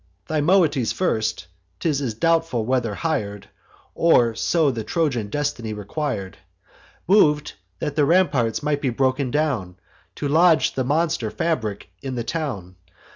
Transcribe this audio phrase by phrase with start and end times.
[0.27, 1.45] Thymoetes first
[1.79, 3.47] ('tis doubtful whether hir'd,
[3.93, 6.37] Or so the Trojan destiny requir'd)
[7.07, 9.75] Mov'd that the ramparts might be broken down,
[10.15, 12.77] To lodge the monster fabric in the town.